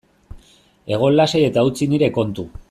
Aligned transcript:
Egon 0.95 1.17
lasai 1.19 1.43
eta 1.49 1.65
utzi 1.71 1.89
nire 1.93 2.11
kontu. 2.17 2.49